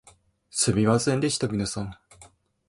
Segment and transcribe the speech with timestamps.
[0.49, 1.95] すみませんでした皆さん